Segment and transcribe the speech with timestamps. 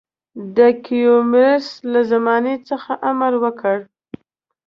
[0.57, 3.77] د کیومرث له زمانې څخه امر وکړ.